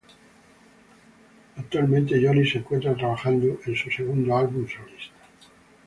Actualmente, 1.57 2.19
Johnny 2.19 2.43
se 2.49 2.57
encuentra 2.57 2.95
trabajando 2.95 3.59
en 3.67 3.75
su 3.75 3.91
segundo 3.91 4.35
álbum 4.35 4.67
solista. 4.67 5.13